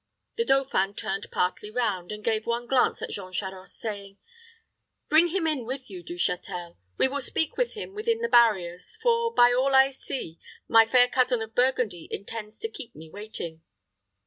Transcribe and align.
The 0.35 0.45
dauphin 0.45 0.95
turned 0.95 1.27
partly 1.31 1.69
round, 1.69 2.11
and 2.11 2.23
gave 2.23 2.47
one 2.47 2.65
glance 2.65 3.03
at 3.03 3.11
Jean 3.11 3.31
Charost, 3.31 3.77
saying, 3.77 4.17
"Bring 5.09 5.27
him 5.27 5.45
in 5.45 5.63
with 5.63 5.91
you, 5.91 6.01
Du 6.01 6.15
Châtel. 6.15 6.75
We 6.97 7.07
will 7.07 7.21
speak 7.21 7.55
with 7.55 7.73
him 7.73 7.93
within 7.93 8.21
the 8.21 8.27
barriers; 8.27 8.95
for, 8.99 9.31
by 9.31 9.53
all 9.53 9.75
I 9.75 9.91
see, 9.91 10.39
my 10.67 10.87
fair 10.87 11.07
cousin 11.07 11.43
of 11.43 11.53
Burgundy 11.53 12.07
intends 12.09 12.57
to 12.61 12.67
keep 12.67 12.95
me 12.95 13.11
waiting." 13.11 13.61